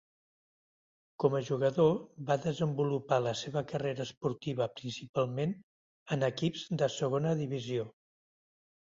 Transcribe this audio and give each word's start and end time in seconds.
Com 1.23 1.33
a 1.39 1.41
jugador 1.49 1.91
va 2.29 2.37
desenvolupar 2.45 3.19
la 3.25 3.33
seva 3.41 3.63
carrera 3.73 4.07
esportiva 4.09 4.67
principalment 4.81 5.55
en 6.17 6.27
equips 6.29 6.65
de 6.83 6.89
Segona 6.95 7.35
Divisió. 7.43 7.87